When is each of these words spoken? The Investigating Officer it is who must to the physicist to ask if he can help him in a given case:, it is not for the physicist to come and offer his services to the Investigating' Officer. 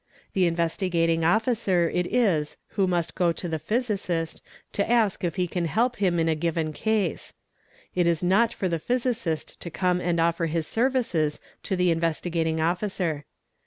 The 0.33 0.47
Investigating 0.47 1.23
Officer 1.23 1.87
it 1.87 2.07
is 2.11 2.57
who 2.69 2.87
must 2.87 3.15
to 3.17 3.47
the 3.47 3.59
physicist 3.59 4.41
to 4.73 4.89
ask 4.89 5.23
if 5.23 5.35
he 5.35 5.45
can 5.47 5.65
help 5.65 5.97
him 5.97 6.19
in 6.19 6.27
a 6.27 6.33
given 6.33 6.73
case:, 6.73 7.33
it 7.93 8.07
is 8.07 8.23
not 8.23 8.51
for 8.51 8.67
the 8.67 8.79
physicist 8.79 9.59
to 9.59 9.69
come 9.69 10.01
and 10.01 10.19
offer 10.19 10.47
his 10.47 10.65
services 10.65 11.39
to 11.61 11.75
the 11.75 11.91
Investigating' 11.91 12.59
Officer. 12.59 13.25